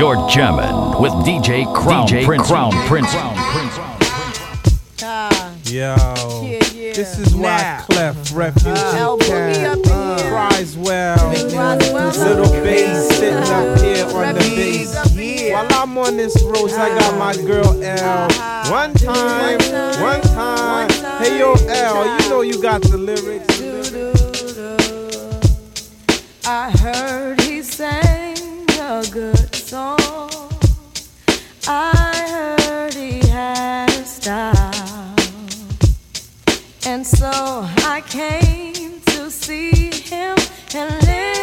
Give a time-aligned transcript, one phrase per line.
[0.00, 2.46] You're jamming with DJ Crown DJ Prince.
[2.48, 3.14] Crown Prince.
[5.02, 5.94] Uh, Yo,
[6.42, 6.92] yeah, yeah.
[6.94, 7.84] this is why now.
[7.84, 9.78] Clef Refuge uh, can.
[9.90, 15.52] Uh, Criswell, little bass sitting up here on the bass.
[15.52, 18.70] While I'm on this roast, I got my girl L.
[18.70, 19.58] One time,
[20.00, 20.88] one time.
[21.22, 23.60] Hey yo, L, you know you got the lyrics.
[26.46, 28.09] I heard he said.
[36.92, 40.36] And so I came to see him
[40.74, 41.39] and live.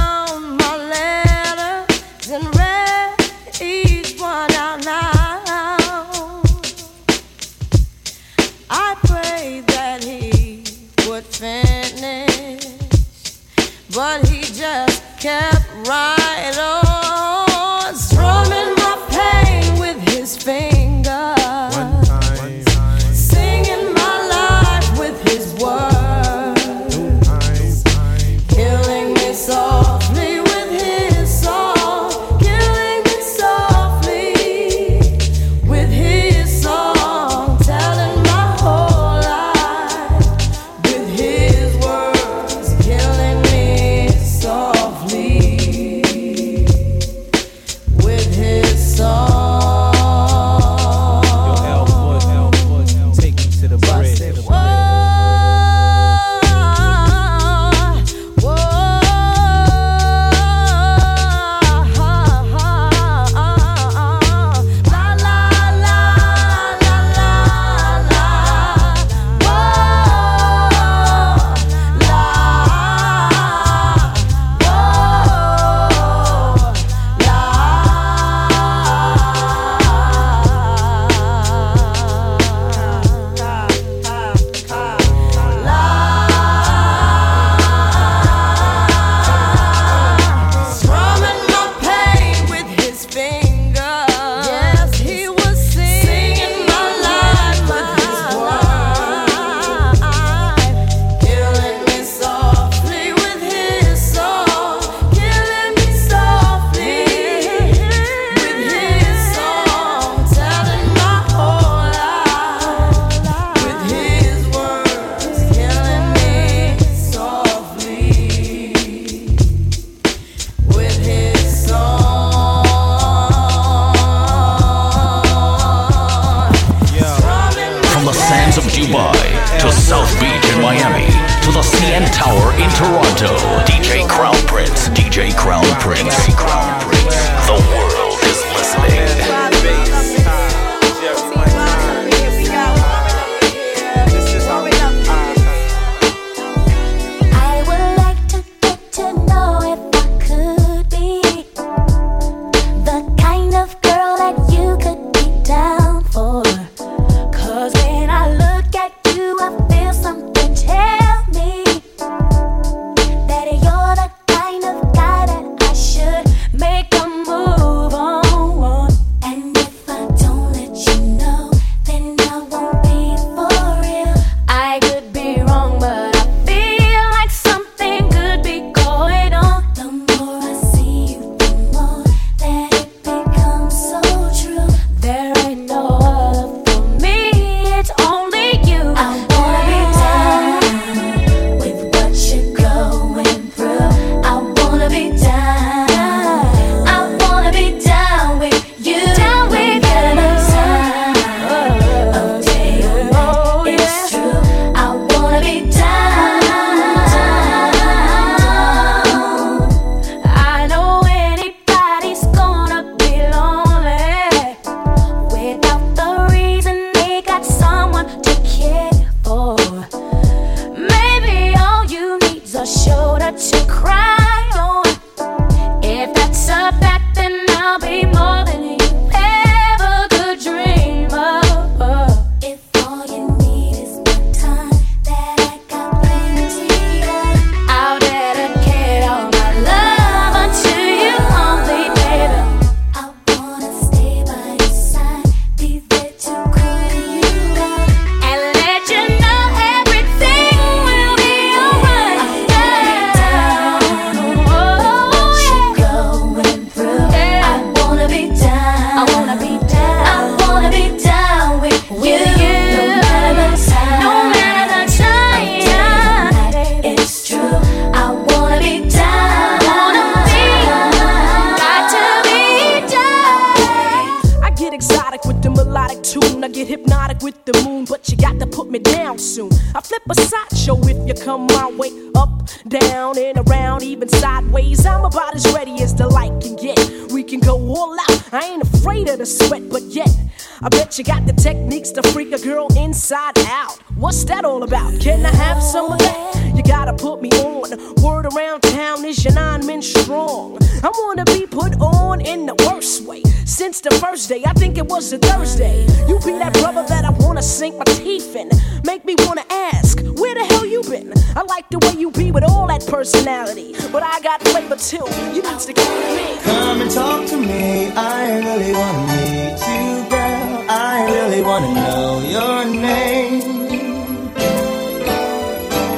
[290.90, 293.78] I bet you got the techniques to freak a girl inside out.
[293.94, 294.98] What's that all about?
[294.98, 296.52] Can I have some of that?
[296.52, 297.70] You gotta put me on.
[298.02, 300.58] Word around town is your nine men strong.
[300.82, 303.22] I wanna be put on in the worst way.
[303.44, 305.86] Since the first day, I think it was a Thursday.
[306.08, 308.50] You be that brother that I wanna sink my teeth in.
[308.84, 311.12] Make me wanna ask, where the hell you been?
[311.36, 313.76] I like the way you be with all that personality.
[313.92, 315.06] But I got flavor too.
[315.34, 316.36] You need to come to me.
[316.42, 317.92] Come and talk to me.
[317.94, 320.39] I really wanna meet you, girl.
[320.72, 323.42] I really wanna know your name.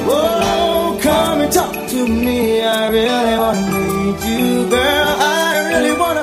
[0.09, 2.63] Oh, come and talk to me.
[2.63, 5.09] I really wanna meet you, girl.
[5.19, 6.22] I really wanna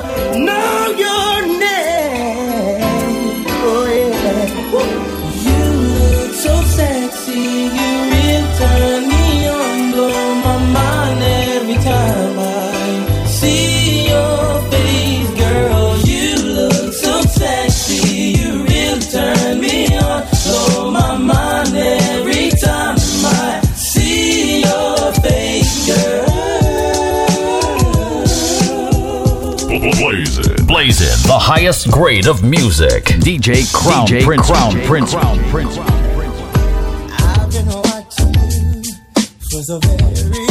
[30.81, 31.05] Blazing.
[31.05, 31.27] Blazing.
[31.27, 33.03] The highest grade of music.
[33.21, 34.47] DJ Crown DJ Prince.
[34.47, 35.13] Crown DJ Prince.
[35.13, 35.77] Crown Prince.
[35.77, 40.50] I've been watching you for so very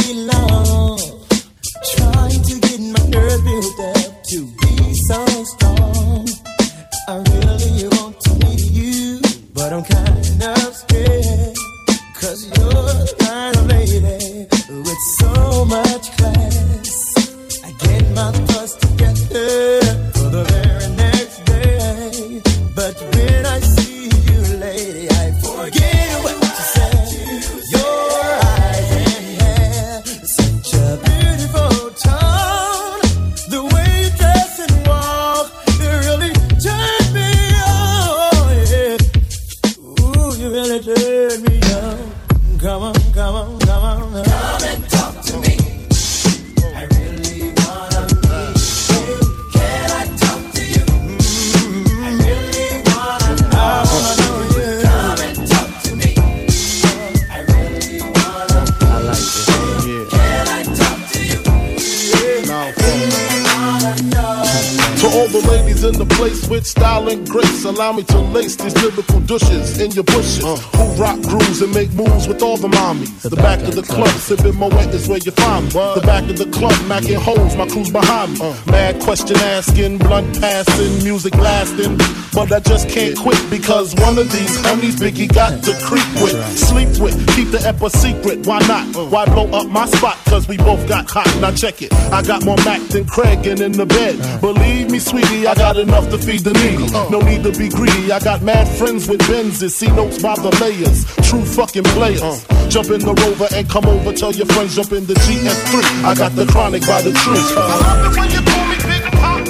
[72.99, 75.71] the back of the club, sipping Moet is where you find me.
[75.71, 78.39] The back of the club, macking holes, my crew's behind me.
[78.41, 78.55] Uh.
[78.67, 81.97] Mad question asking, blunt passing, music lasting.
[82.33, 86.35] But I just can't quit because one of these homies Biggie got to creep with,
[86.57, 88.45] sleep with, keep the ep a secret.
[88.45, 88.95] Why not?
[88.95, 89.05] Uh.
[89.05, 90.17] Why blow up my spot?
[90.25, 91.27] Cause we both got hot.
[91.39, 91.93] Now check it.
[92.11, 94.19] I got more Mac than Craig and in the bed.
[94.19, 94.39] Uh.
[94.39, 96.91] Believe me, sweetie, I got enough to feed the needy.
[97.09, 98.11] No need to be greedy.
[98.11, 101.05] I got mad friends with Benzes, see notes by the layers.
[101.29, 102.45] True fucking players.
[102.71, 104.15] Jump in the rover and come over.
[104.15, 106.07] Tell your friends jump in the GS3.
[106.07, 107.35] I got the chronic by the tree.
[107.35, 109.43] I love it when you call me Big Papa.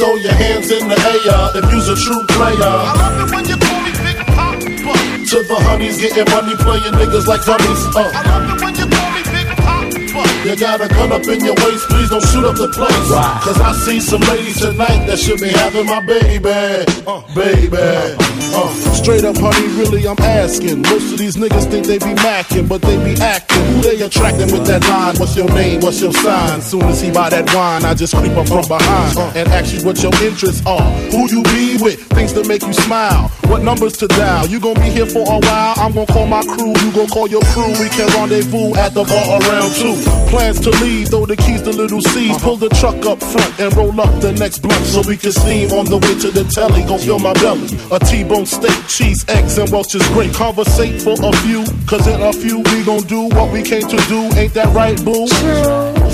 [0.00, 2.56] Throw your hands in the air if you's a true player.
[2.56, 4.56] I love it when you call me Big Papa.
[4.64, 7.82] To the honeys getting money, playing niggas like dummies.
[7.92, 8.08] Uh.
[8.08, 10.48] I love it when you call me Big Papa.
[10.48, 13.08] You got a gun up in your waist, please don't shoot up the place.
[13.44, 16.88] Cause I see some ladies tonight that should be having my baby.
[17.04, 18.35] Uh, baby.
[18.56, 20.80] Uh, straight up, honey, really, I'm asking.
[20.82, 23.62] Most of these niggas think they be macking, but they be acting.
[23.66, 25.16] Who they attracting with that line?
[25.18, 25.80] What's your name?
[25.80, 26.62] What's your sign?
[26.62, 29.84] Soon as he buy that wine, I just creep up from behind and ask you
[29.84, 30.90] what your interests are.
[31.12, 32.00] Who you be with?
[32.16, 33.28] Things that make you smile.
[33.46, 34.46] What numbers to dial?
[34.46, 35.74] You gonna be here for a while?
[35.76, 36.72] I'm gonna call my crew.
[36.80, 37.68] You gonna call your crew.
[37.78, 39.94] We can rendezvous at the bar around two.
[40.30, 42.38] Plans to leave, throw the keys to little C's.
[42.38, 45.70] Pull the truck up front and roll up the next blunt so we can steam
[45.72, 46.82] on the way to the telly.
[46.84, 47.68] Gon' fill my belly.
[47.92, 50.32] A T-bone steak, cheese, eggs, and Welch's grape.
[50.32, 53.96] Conversate for a few, cause in a few we gon' do what we came to
[54.08, 54.30] do.
[54.38, 55.26] Ain't that right, boo?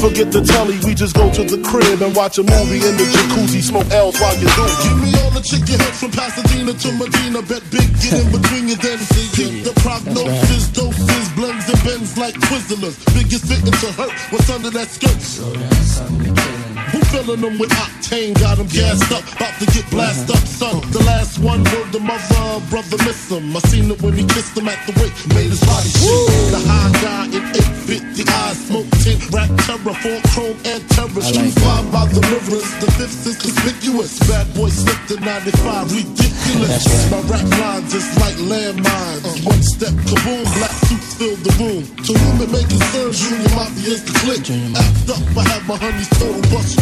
[0.01, 3.07] Forget the telly, we just go to the crib and watch a movie in the
[3.07, 4.65] jacuzzi, smoke L's while you do.
[4.83, 7.43] Give me all the chicken heads from Pasadena to Medina.
[7.43, 8.99] Bet big, get in between you, then
[9.37, 12.97] peep the prognosis, doses, blends and bends like Twizzlers.
[13.15, 16.62] Biggest fitting to hurt, what's under that skirt?
[16.93, 18.37] Who filling them with octane?
[18.37, 20.77] Got them gassed up, about to get blasted, up, son.
[20.93, 23.57] The last one, word the mother, brother miss him.
[23.57, 26.53] I seen it when he kissed him at the wake, made his body shake.
[26.53, 27.45] The high guy in
[27.89, 31.25] 850 eyes, smoke tint, rap terror, four chrome and terror.
[31.25, 34.13] Shoes fly by the rivers, the fifth is conspicuous.
[34.29, 36.85] Bad boy slipped in 95, ridiculous.
[36.85, 37.09] Right.
[37.09, 39.25] My rap lines is like landmines.
[39.25, 39.49] Uh.
[39.49, 41.89] One step, kaboom, black suits fill the room.
[42.05, 44.45] To whom it may concern, Junior Mafia is the click.
[44.77, 46.82] Act up, I have my honey's total bust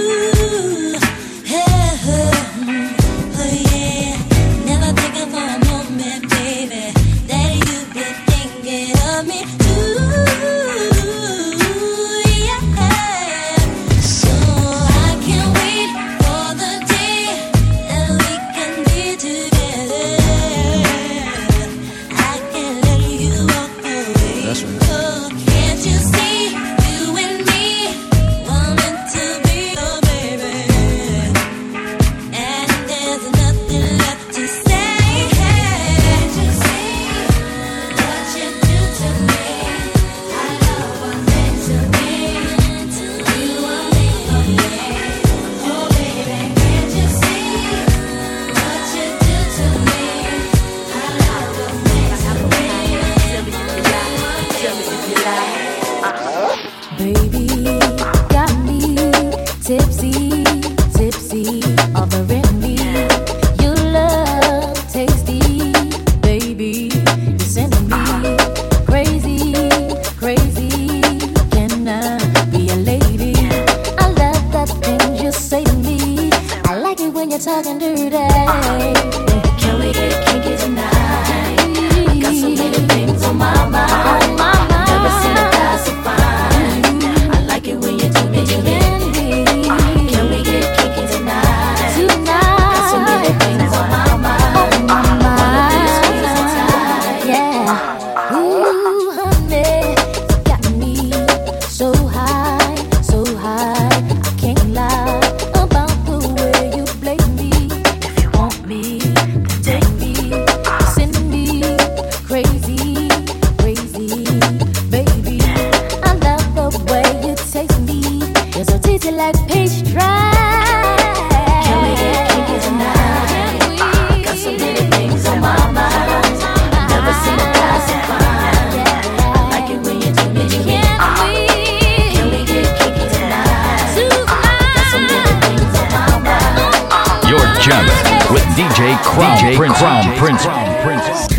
[137.61, 137.85] Gem
[138.33, 139.77] with DJ Crown DJ Prince.
[139.77, 140.45] Crown Prince.
[140.45, 141.30] Crown Prince.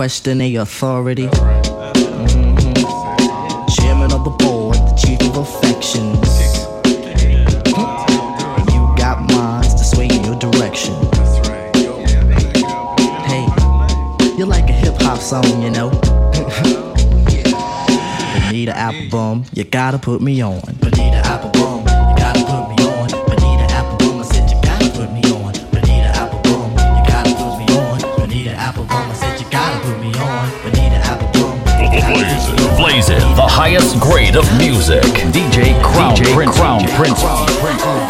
[0.00, 1.26] Question a authority.
[1.26, 2.64] Mm-hmm.
[3.68, 6.16] Chairman of the board, the chief of affections.
[8.72, 10.94] You got minds to sway in your direction.
[13.28, 13.46] Hey,
[14.38, 15.90] you're like a hip hop song, you know.
[18.48, 20.62] Bonita Applebum, you gotta put me on.
[36.60, 38.09] Crown Prince.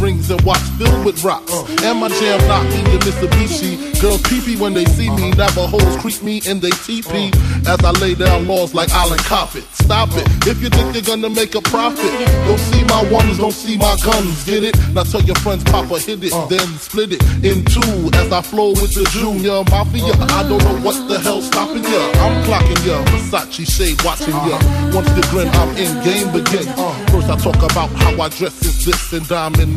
[0.00, 1.52] Rings and watch filled with rocks.
[1.82, 4.00] And my jam knocking your Mitsubishi.
[4.00, 5.30] Girls pee when they see me.
[5.32, 7.30] Navajos creep me and they teepee.
[7.66, 9.62] As I lay down laws like Island Coppet.
[9.74, 10.26] Stop it.
[10.46, 12.10] If you think you're gonna make a profit,
[12.46, 14.44] don't see my ones, don't see my guns.
[14.44, 14.76] Get it?
[14.92, 18.10] Now tell your friends, Papa hit it, then split it in two.
[18.14, 20.14] As I flow with the Junior Mafia.
[20.32, 22.02] I don't know what the hell's stopping ya.
[22.24, 23.04] I'm clocking ya.
[23.06, 24.58] Versace shade watching ya.
[24.92, 26.66] Once the grin, I'm in game begin.
[27.10, 29.76] First I talk about how I dress is this and diamond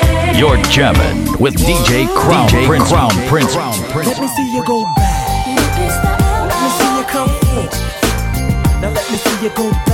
[0.37, 2.89] You're jamming with DJ Crown DJ Prince.
[2.89, 3.55] Crown Prince.
[4.07, 5.47] Let me see you go back.
[6.47, 8.81] Let me see you come forth.
[8.81, 9.90] Now let me see you go back.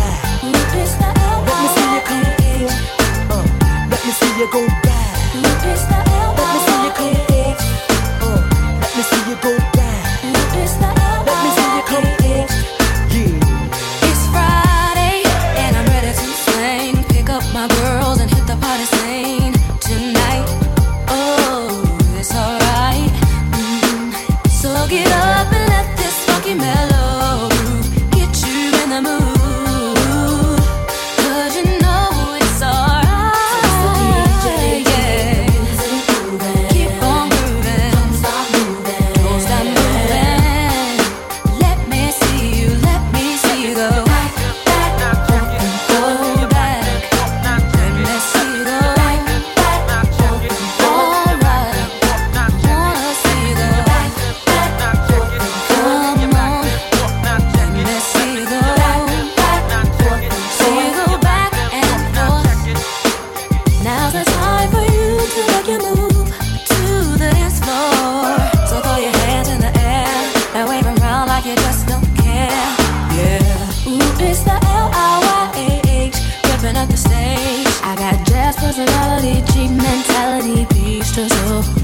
[81.18, 81.77] so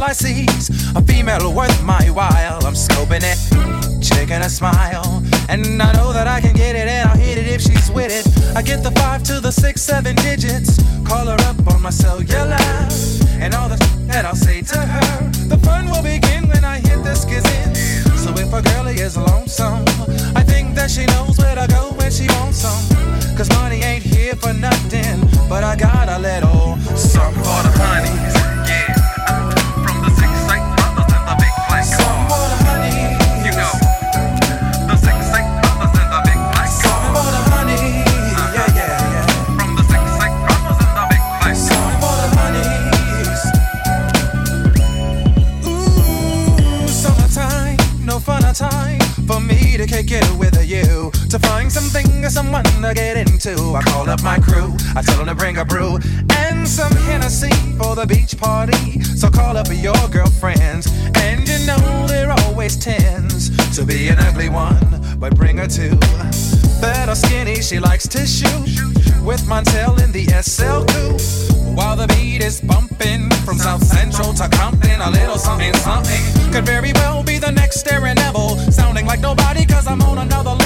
[0.00, 2.64] till I seize a female worth my while.
[2.66, 3.38] I'm scoping it,
[4.02, 7.46] checking a smile, and I know that I can get it, and I'll hit it
[7.46, 8.24] if she's with it.
[8.56, 12.56] I get the five to the six, seven digits, call her up on my cellular,
[13.42, 15.30] and all the that I'll say to her.
[15.48, 15.58] The
[53.56, 53.74] too.
[53.74, 55.98] I call up my crew, I tell them to bring a brew
[56.36, 59.00] and some Hennessy for the beach party.
[59.02, 64.48] So call up your girlfriends, and you know there always tends to be an ugly
[64.48, 65.96] one, but bring her two.
[66.80, 68.66] Better skinny, she likes to shoot
[69.22, 71.76] with Montel in the SL2.
[71.76, 76.66] While the beat is bumping from South Central to Compton, a little something something could
[76.66, 80.59] very well be the next Staring Neville, sounding like nobody, cause I'm on another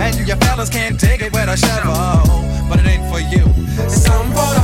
[0.00, 2.24] and you fellas can't dig it with a shovel,
[2.68, 3.44] but it ain't for you.
[3.88, 4.59] Some for the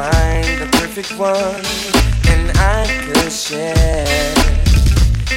[0.00, 1.62] find the perfect one
[2.32, 4.34] and I could share.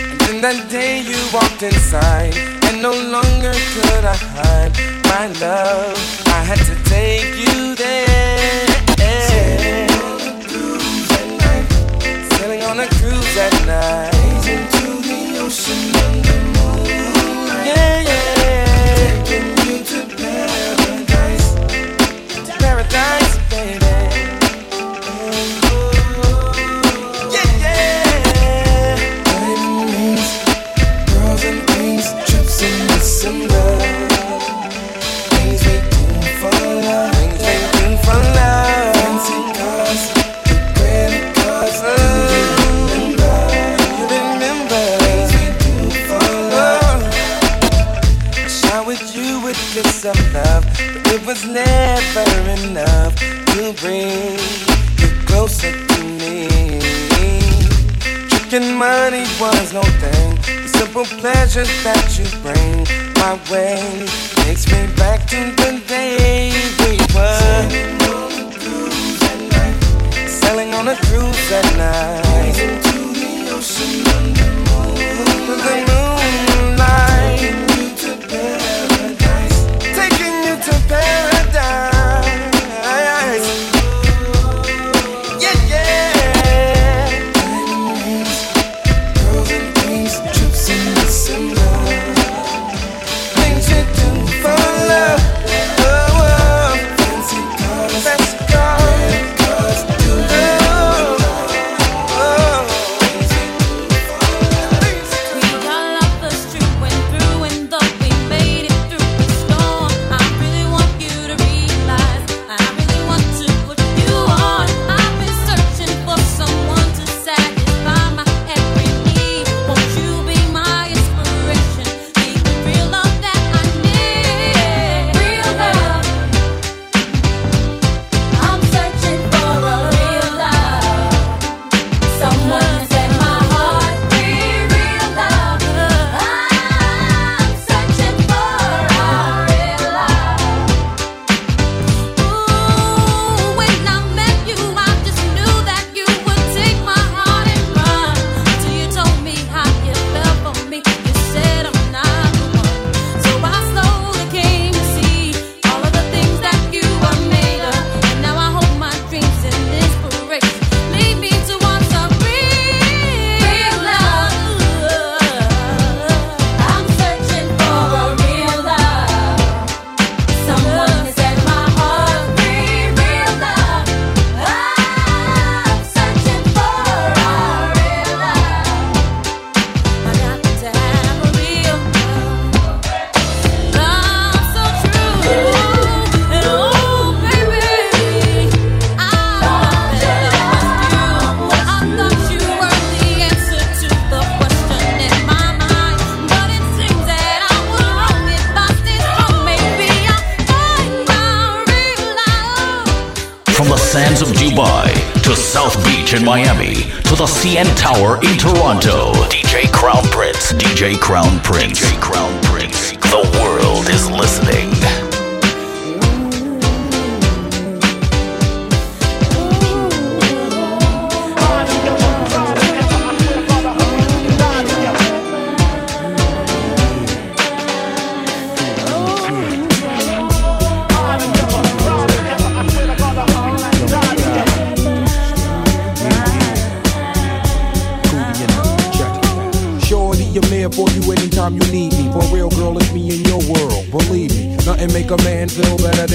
[0.09, 2.36] And then that day you walked inside,
[2.68, 4.74] and no longer could I hide
[5.11, 5.97] my love.
[6.39, 8.68] I had to take you there.
[12.34, 14.43] Sailing on a cruise at night.
[14.53, 16.86] Into the ocean under moon.
[17.70, 19.24] Yeah, yeah.
[19.30, 21.47] Taking you to paradise.
[22.64, 23.82] Paradise, baby.
[53.84, 54.39] Bring
[55.01, 56.47] you closer to me.
[58.29, 60.29] Tricking money was no thing.
[60.63, 62.88] The simple pleasures that you bring
[63.19, 64.07] my way
[64.45, 67.59] takes me back to the day we were
[70.29, 72.57] sailing on a cruise at night.
[72.65, 74.62] Into the ocean under the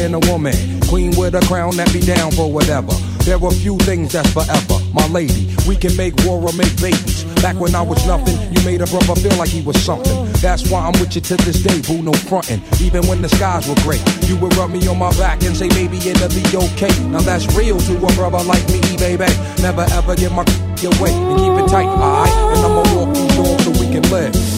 [0.09, 0.55] than a woman.
[0.89, 2.93] Queen with a crown that be down for whatever.
[3.25, 4.81] There are few things that's forever.
[4.93, 7.25] My lady, we can make war or make babies.
[7.43, 10.33] Back when I was nothing, you made a brother feel like he was something.
[10.41, 12.63] That's why I'm with you to this day, boo, no frontin'.
[12.81, 15.69] Even when the skies were gray, you would rub me on my back and say,
[15.69, 16.95] maybe it'll be okay.
[17.09, 19.29] Now that's real to a brother like me, baby.
[19.61, 20.45] Never ever get my
[20.81, 22.33] your weight and keep it tight, alright?
[22.57, 24.58] And I'ma walk these doors so we can live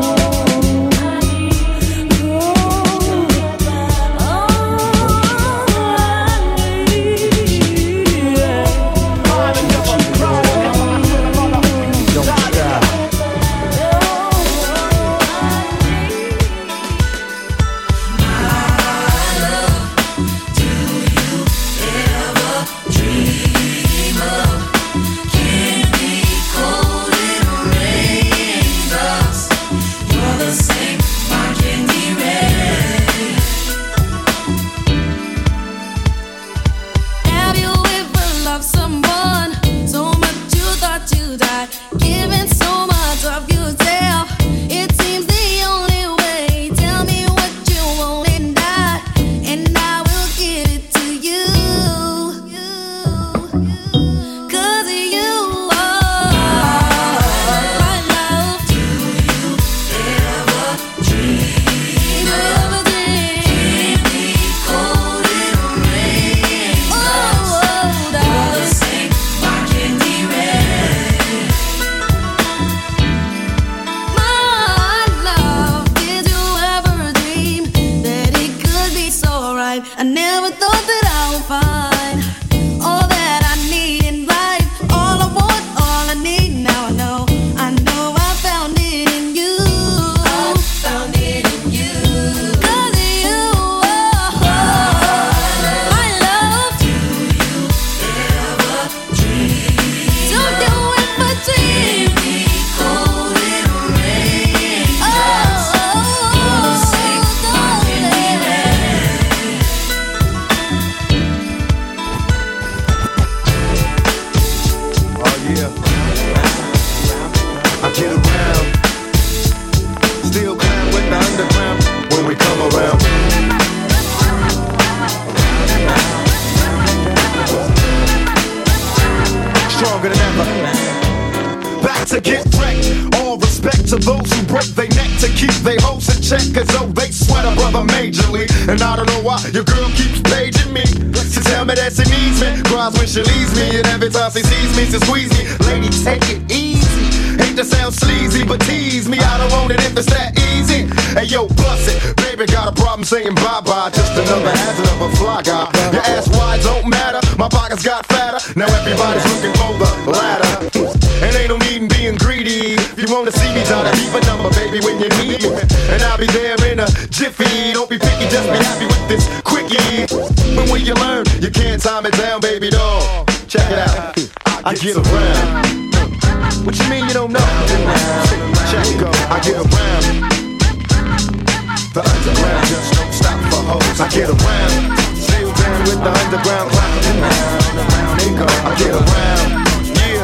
[186.41, 186.89] underground clock.
[187.05, 188.45] Around, around they go.
[188.45, 189.49] I get around.
[189.97, 190.23] Yeah.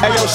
[0.00, 0.26] Hey yo,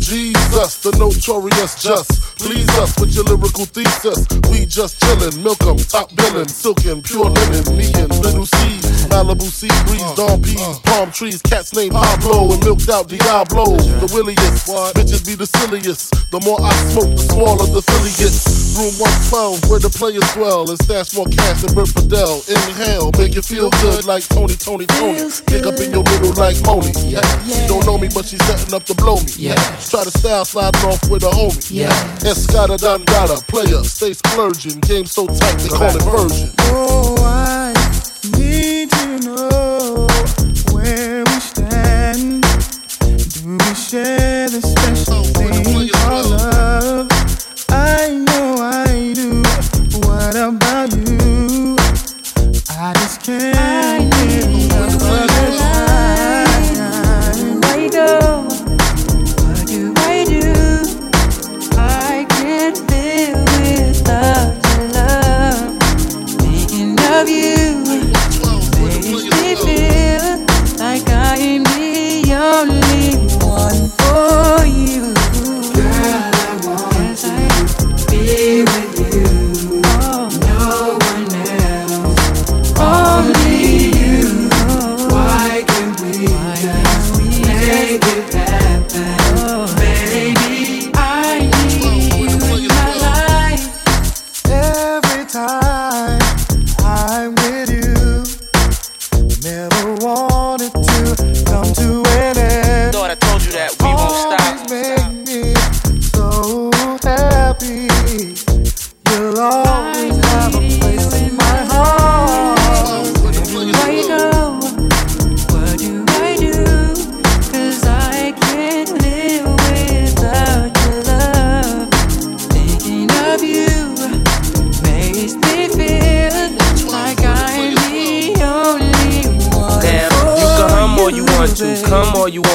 [0.00, 2.31] Jesus, the notorious just.
[2.42, 4.26] Please us with your lyrical thesis.
[4.50, 9.46] We just chillin', milk 'em, top billin', silkin', pure linen, me and little C's, Malibu
[9.46, 10.74] sea breeze, uh, dawn peas, uh.
[10.84, 13.76] palm trees, cats named Pablo and milked out Diablo.
[13.76, 14.66] The williest,
[14.96, 16.10] bitches be the silliest.
[16.32, 18.62] The more I smoke, the smaller the silly gets.
[18.72, 22.40] Room 112, where the players dwell, and stash more cash than Bert Fidel.
[22.48, 25.28] Inhale, make you feel good like Tony, Tony, Tony.
[25.44, 26.88] Pick up in your middle like Moni.
[27.04, 27.20] Yeah.
[27.44, 29.28] She don't know me, but she's setting up to blow me.
[29.36, 29.60] Yeah.
[29.92, 31.60] Try to style sliding off with a homie.
[31.68, 31.92] Yeah.
[32.32, 34.80] Escada Dangada, player, stay splurging.
[34.80, 36.50] Game so tight, they call it version.
[36.60, 37.74] Oh, I
[38.38, 39.71] need to know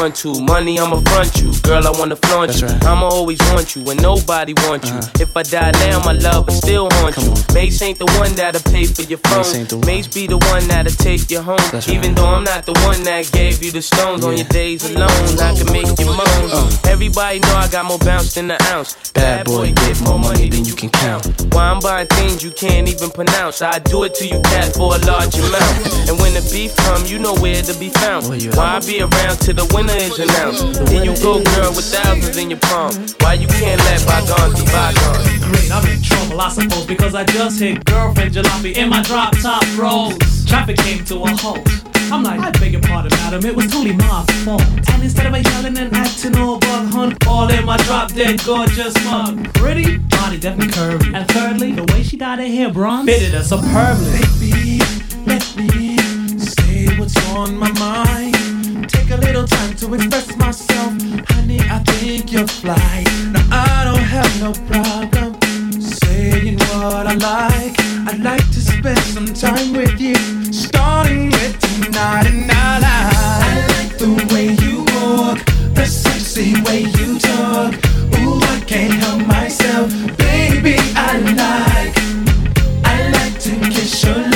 [0.07, 0.39] want to.
[0.41, 1.53] Money, I'ma front you.
[1.61, 2.67] Girl, I wanna flaunt you.
[2.67, 4.97] I'ma always want you when nobody wants you.
[4.97, 5.21] Uh-huh.
[5.21, 7.33] If I die now, my love will still haunt you.
[7.53, 9.81] Mase ain't the one that'll pay for your phone.
[9.85, 11.59] Mase be the one that'll take you home.
[11.87, 15.39] Even though I'm not the one that gave you the stones on your days alone,
[15.39, 16.49] I can make you moan.
[16.51, 16.69] Uh.
[16.87, 19.11] Everybody know I got more bounce than an ounce.
[19.11, 21.25] Bad boy, get more money than you can count.
[21.53, 23.61] Why I'm buying things you can't even pronounce.
[23.61, 25.93] I do it to you, cat, for a large amount.
[26.07, 28.27] And when the beef come, you know where to be found.
[28.55, 30.85] Why I be around till the winner is announced?
[30.85, 32.93] Then you go, girl, with thousands in your palm.
[33.19, 35.45] Why you can't let bygones be bygones?
[35.45, 39.37] Great, I'm in trouble, I suppose, because I just hit girlfriend jalopy in my drop
[39.39, 40.17] top rolls.
[40.45, 41.67] Traffic came to a halt.
[42.09, 44.61] I'm like, I beg your pardon, madam, it was totally my fault.
[44.61, 48.41] And instead of a yelling and acting all bug hunt, all in my drop dead
[48.45, 49.53] gorgeous mug.
[49.55, 51.13] Pretty, body definitely curvy.
[51.13, 54.21] And thirdly, the way she dyed her hair bronze fitted her superbly.
[54.39, 54.79] Baby,
[55.25, 55.97] let me
[56.39, 58.56] say what's on my mind.
[58.87, 60.93] Take a little time to express myself.
[61.29, 63.03] Honey, I think you're fly.
[63.31, 67.75] Now, I don't have no problem saying what I like.
[68.07, 70.15] I'd like to spend some time with you,
[70.53, 73.07] starting with tonight and I like.
[73.43, 75.39] I like the way you walk,
[75.75, 77.73] the sexy way you talk.
[78.19, 80.77] Ooh, I can't help myself, baby.
[80.95, 81.95] I like.
[82.85, 84.26] I like to kiss your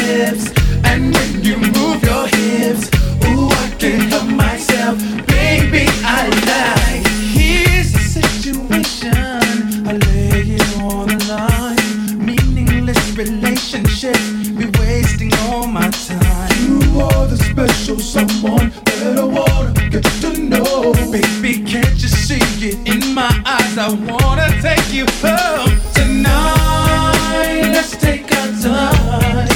[18.28, 21.64] someone that I wanna get to know, baby.
[21.64, 23.78] Can't you see it in my eyes?
[23.78, 27.72] I wanna take you home tonight.
[27.76, 29.48] Let's take our time.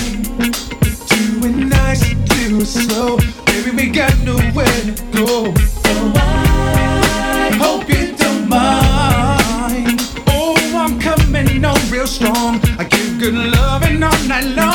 [1.12, 3.18] Do it nice, do it slow.
[3.46, 5.54] Baby, we got nowhere to go.
[5.88, 10.02] Oh, I hope you don't mind.
[10.28, 12.60] Oh, I'm coming on real strong.
[12.80, 14.75] I give good loving all night long.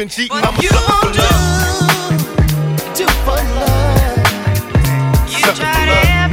[0.00, 0.28] been cheating.
[0.30, 1.84] But I'm a sucker for love.
[2.96, 4.16] Do, for love.
[5.28, 6.30] You sucker tried love.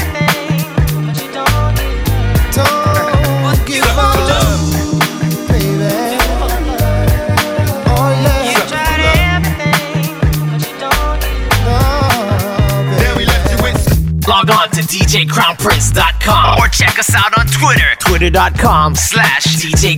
[14.27, 17.95] Log on to DJCrownPrince.com or check us out on Twitter.
[17.99, 19.97] Twitter.com slash DJ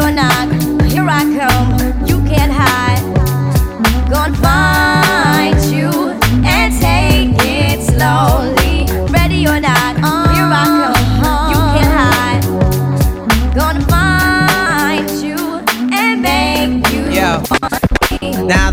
[0.00, 0.48] or not,
[0.90, 1.69] here I come.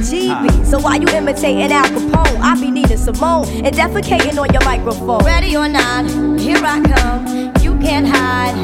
[0.00, 0.66] heebie-jeebies.
[0.66, 2.40] So why you imitating Al Capone?
[2.40, 5.24] I be Nina Simone and defecating on your microphone.
[5.24, 6.08] Ready or not,
[6.40, 7.56] here I come.
[7.62, 8.54] You can't hide.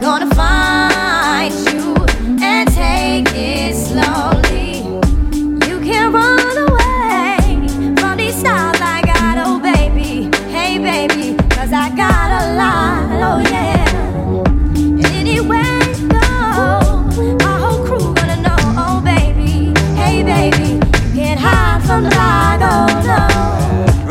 [0.00, 1.94] Gonna find you
[2.42, 4.80] and take it slowly.
[5.68, 6.49] You can't run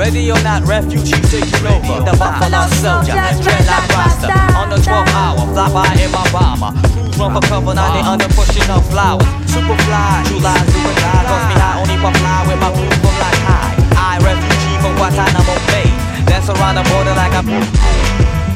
[0.10, 2.02] Ready or not, refugee taking over.
[2.02, 3.14] The Buffalo Soldier,
[3.46, 4.34] dreadlock roster.
[4.58, 6.74] On the 12th hour, fly by in my bomber.
[6.98, 9.30] Crews run for cover, now they under pushing up flowers.
[9.46, 11.24] Super fly, July, super die.
[11.30, 13.78] Cross me high, only for fly with my blue from like high.
[13.94, 15.86] I refugee from Guantanamo Bay.
[16.26, 17.46] Dance around the border like a.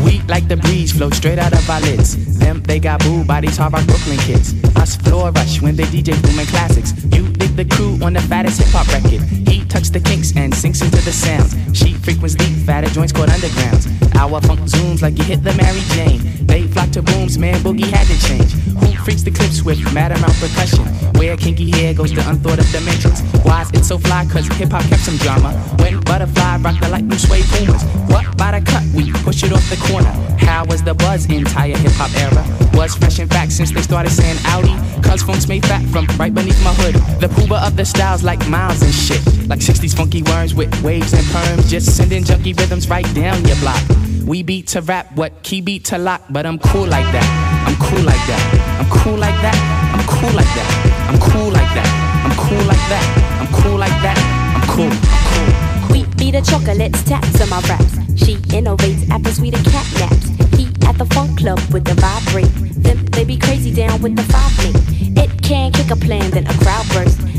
[0.02, 2.18] We like the breeze, float straight out of our lids.
[2.40, 4.56] Them, they got booed by these hard rock Brooklyn kids.
[4.76, 6.98] Us floor rush when they DJ booming classics.
[7.14, 9.22] You the crew on the fattest hip hop record.
[9.48, 11.56] He tucks the kinks and sinks into the sounds.
[11.78, 13.88] She frequents deep, fatter joints called undergrounds.
[14.16, 16.46] Our funk zooms like you hit the Mary Jane.
[16.46, 18.52] They flock to booms, man, boogie had to change.
[18.82, 20.86] Who freaks the clips with mad amount percussion?
[21.18, 23.22] Where kinky hair goes to unthought of dimensions.
[23.44, 24.26] Why's it so fly?
[24.32, 25.54] Cause hip hop kept some drama.
[25.80, 27.84] When butterfly rock the light blue suede pumas.
[28.10, 28.84] What by the cut?
[28.94, 30.12] We push it off the corner.
[30.38, 32.44] How was the buzz entire hip hop era?
[32.74, 34.76] Was fresh and fact since they started saying Audi.
[35.02, 36.96] Cuz funk's made fat from right beneath my hood.
[37.20, 39.22] The pooba of the styles like miles and shit.
[39.48, 41.68] Like 60s funky worms with waves and perms.
[41.68, 43.82] Just sending junky rhythms right down your block.
[44.26, 47.28] We beat to rap, what key beat to lock, but I'm cool like that.
[47.68, 48.80] I'm cool like that.
[48.80, 49.56] I'm cool like that.
[49.94, 50.70] I'm cool like that.
[51.10, 51.90] I'm cool like that.
[52.24, 53.06] I'm cool like that.
[53.42, 54.18] I'm cool like that.
[54.56, 54.92] I'm cool.
[54.92, 55.92] I'm cool.
[55.92, 57.94] We be the chocolates, taps on my raps.
[58.16, 60.30] She innovates after sweeter cat naps.
[60.58, 62.54] He at the funk club with the vibrate.
[62.84, 64.78] Them they be crazy down with the five link.
[65.18, 67.33] It can kick a plan, then a crowd burst.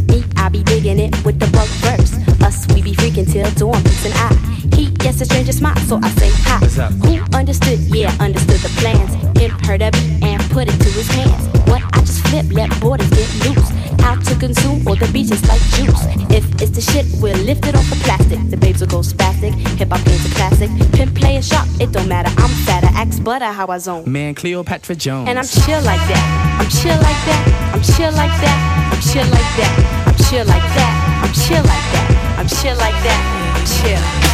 [0.44, 2.20] I be digging it with the bug first.
[2.42, 4.36] Us, we be freaking till dawn beats an eye.
[4.76, 6.58] He gets a stranger smile, so I say hi.
[7.08, 7.78] Who understood?
[7.88, 9.14] Yeah, understood the plans.
[9.40, 11.48] Him heard of it and put it to his hands.
[11.70, 13.70] What I just flip, let borders get loose.
[14.04, 16.04] How to consume all the beaches like juice.
[16.28, 18.38] If it's the shit, we'll lift it off the plastic.
[18.50, 19.54] The babes will go spastic.
[19.78, 20.68] Hip hop game's a classic.
[20.92, 22.28] Pimp play shop, it don't matter.
[22.36, 24.04] I'm fatter, axe butter, how I zone.
[24.12, 25.26] Man, Cleopatra Jones.
[25.26, 26.58] And I'm chill like that.
[26.60, 27.72] I'm chill like that.
[27.72, 28.92] I'm chill like that.
[28.92, 30.03] I'm chill like that.
[30.14, 31.22] I'm chill like that.
[31.24, 32.36] I'm chill like that.
[32.38, 33.18] I'm chill like that.
[33.56, 34.33] I'm chill.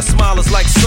[0.00, 0.29] Her smile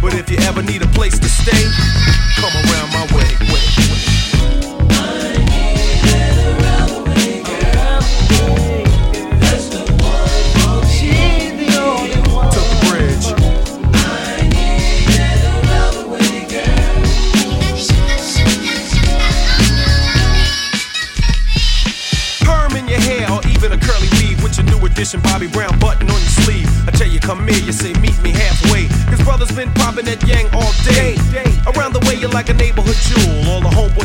[0.00, 1.64] But if you ever need a place to stay,
[2.36, 3.28] come around my way.
[3.38, 4.01] Took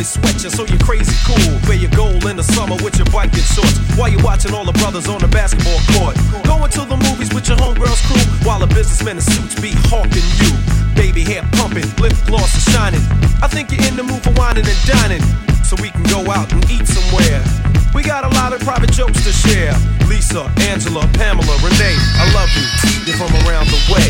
[0.07, 1.59] All the homeboys sweat you, so you're crazy cool.
[1.67, 3.77] Wear your gold in the summer with your biking shorts.
[3.97, 6.15] While you're watching all the brothers on the basketball court.
[6.45, 8.21] Going to the movies with your homegirls crew.
[8.47, 10.51] While the businessmen in suits be hawking you.
[10.95, 13.01] Baby hair pumping, lip gloss is shining.
[13.41, 15.23] I think you're in the mood for wining and dining.
[15.63, 17.43] So we can go out and eat somewhere.
[17.93, 19.73] We got a lot of private jokes to share.
[20.07, 22.65] Lisa, Angela, Pamela, Renee, I love you.
[23.05, 24.07] You're from around the way.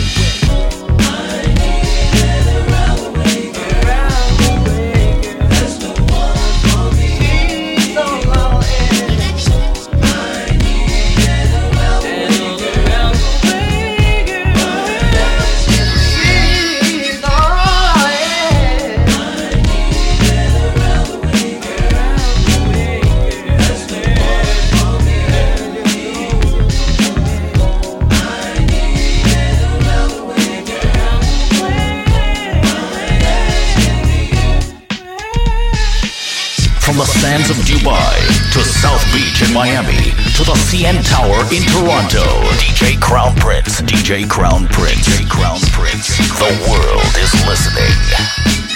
[37.38, 38.15] Sands of Dubai
[38.53, 42.25] to South Beach in Miami to the CN Tower in Toronto.
[42.57, 43.81] DJ Crown Prince.
[43.81, 45.07] DJ Crown Prince.
[45.07, 46.17] DJ Crown Prince.
[46.17, 48.66] The world is listening.